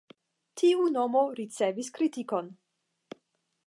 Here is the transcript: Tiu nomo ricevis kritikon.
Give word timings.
Tiu 0.61 0.87
nomo 0.95 1.23
ricevis 1.41 1.93
kritikon. 1.99 2.53